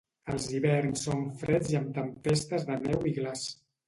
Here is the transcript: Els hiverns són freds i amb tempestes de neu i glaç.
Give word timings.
Els 0.35 0.45
hiverns 0.59 1.03
són 1.07 1.19
freds 1.41 1.69
i 1.73 1.77
amb 1.79 1.91
tempestes 1.97 2.65
de 2.71 2.79
neu 2.87 3.07
i 3.11 3.13
glaç. 3.19 3.45